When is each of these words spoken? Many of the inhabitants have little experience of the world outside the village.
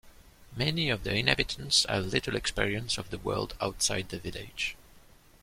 Many 0.55 0.89
of 0.89 1.03
the 1.03 1.13
inhabitants 1.13 1.85
have 1.87 2.07
little 2.07 2.35
experience 2.35 2.97
of 2.97 3.11
the 3.11 3.19
world 3.19 3.53
outside 3.61 4.09
the 4.09 4.17
village. 4.17 4.75